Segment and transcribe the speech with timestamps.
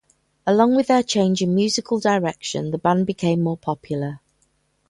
[0.47, 4.19] Along with their change in musical direction, the band became more popular.